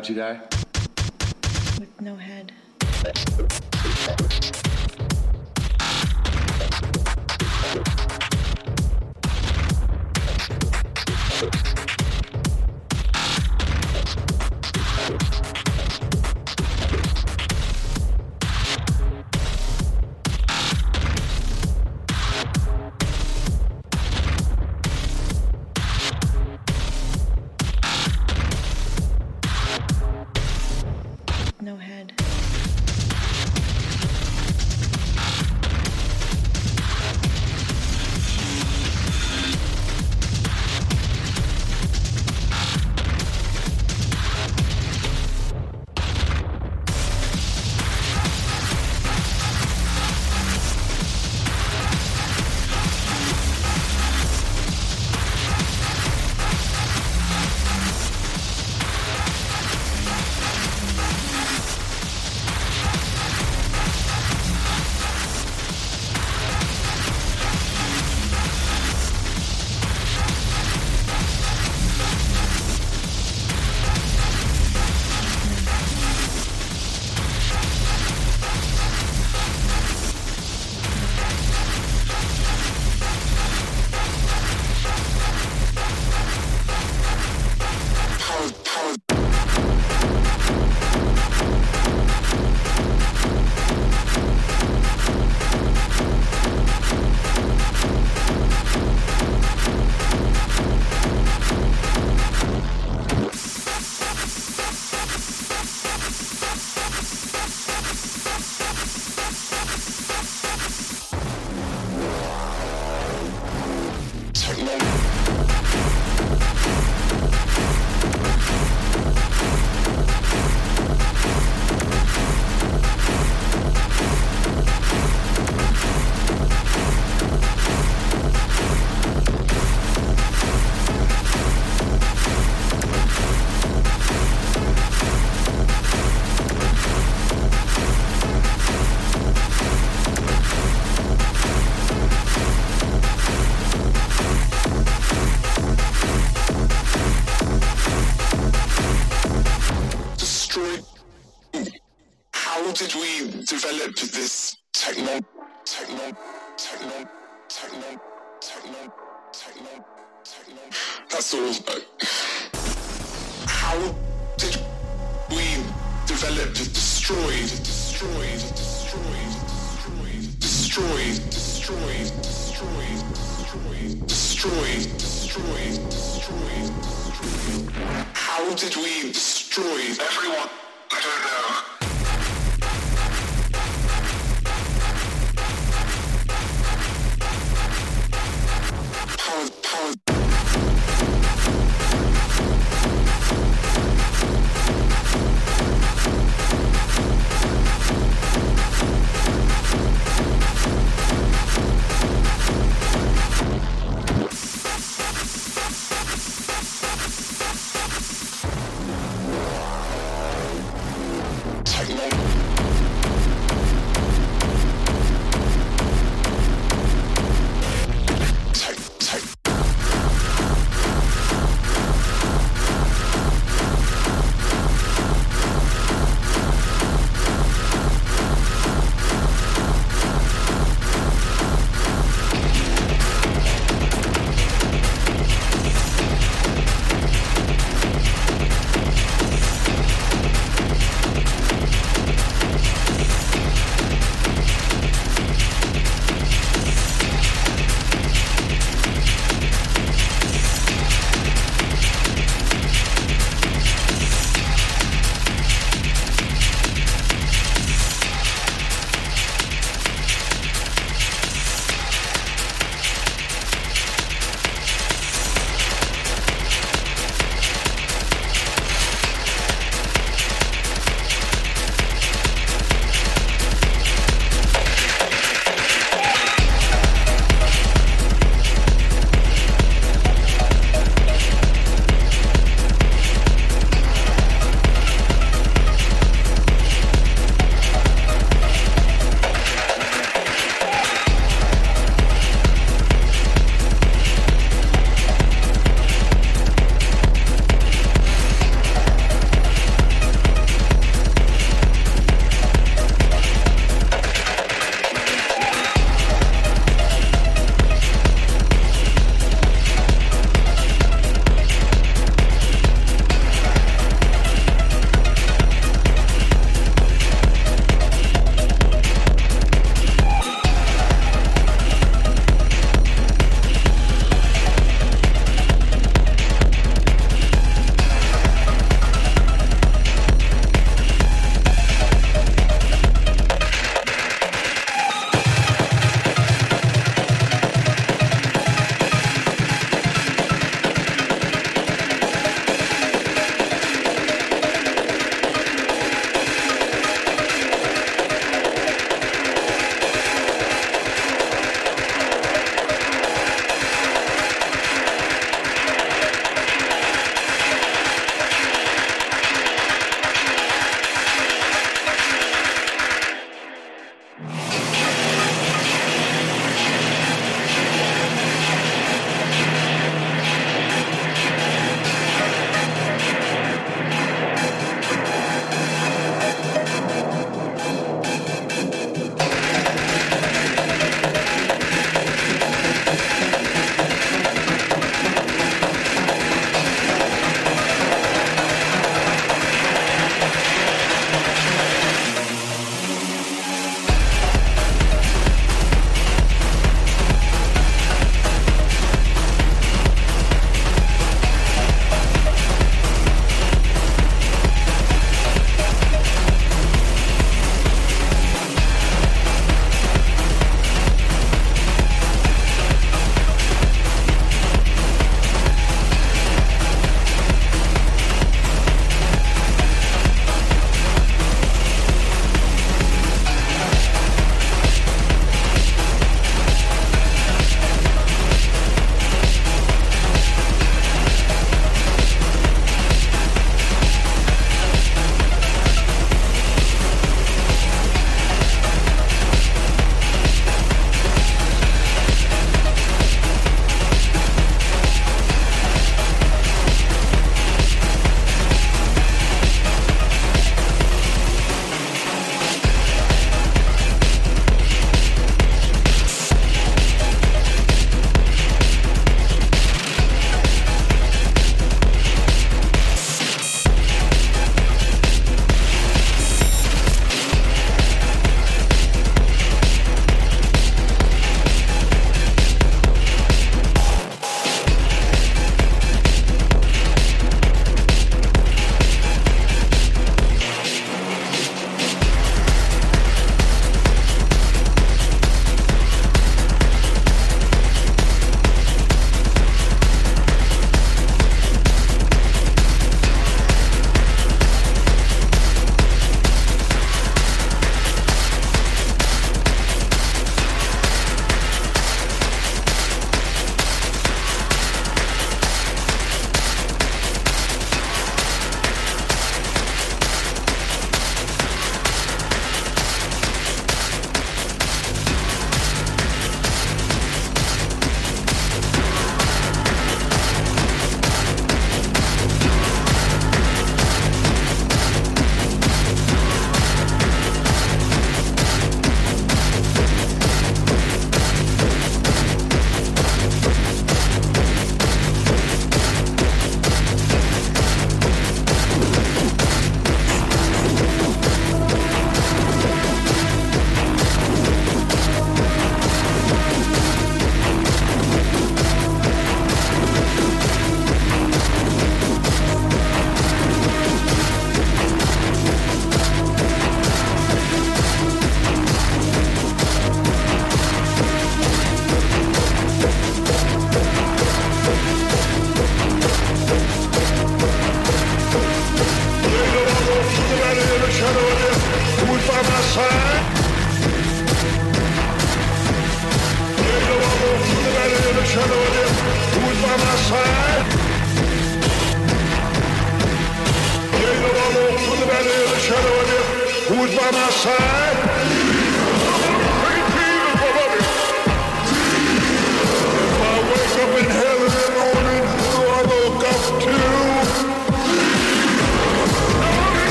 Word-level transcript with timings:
5 0.00 0.06
today? 0.06 0.49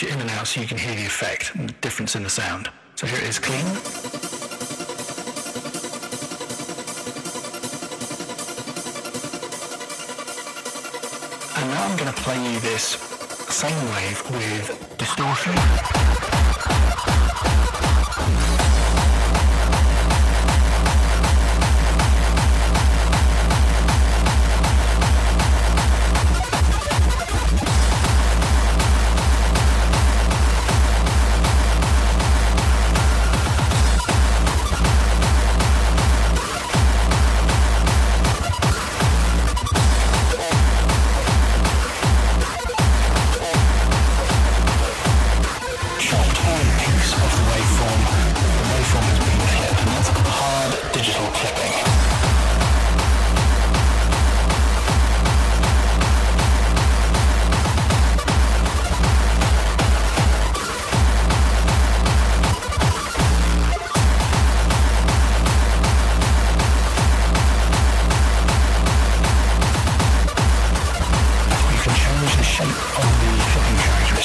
switch 0.00 0.12
it 0.12 0.14
in 0.14 0.20
and 0.20 0.30
out 0.30 0.46
so 0.46 0.60
you 0.60 0.66
can 0.66 0.78
hear 0.78 0.94
the 0.94 1.04
effect 1.04 1.54
and 1.54 1.68
the 1.68 1.72
difference 1.80 2.16
in 2.16 2.22
the 2.22 2.30
sound. 2.30 2.70
So 2.94 3.06
here 3.06 3.18
it 3.18 3.24
is 3.24 3.38
clean. 3.38 3.66
And 11.56 11.70
now 11.70 11.84
I'm 11.84 11.96
going 11.98 12.12
to 12.12 12.20
play 12.22 12.36
you 12.36 12.60
this 12.60 12.96
same 13.48 13.76
wave 13.94 14.30
with 14.30 14.96
distortion. 14.96 15.54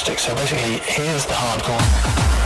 So 0.06 0.36
basically, 0.36 0.78
here's 0.86 1.26
the 1.26 1.34
hardcore. 1.34 2.45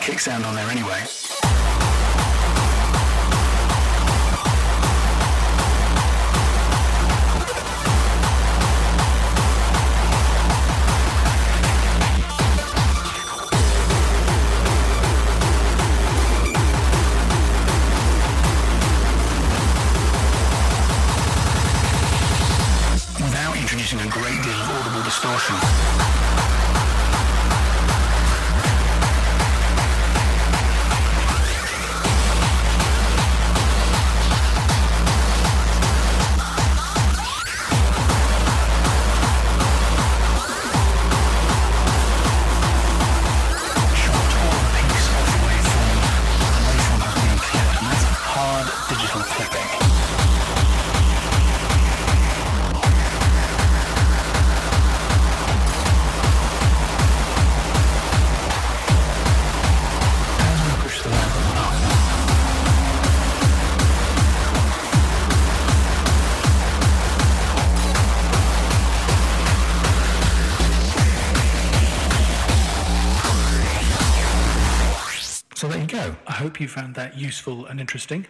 kicks 0.00 0.24
sound 0.24 0.44
on 0.46 0.54
there 0.54 0.68
anyway. 0.68 1.19
hope 76.60 76.64
you 76.64 76.68
found 76.68 76.94
that 76.94 77.16
useful 77.16 77.64
and 77.64 77.80
interesting. 77.80 78.26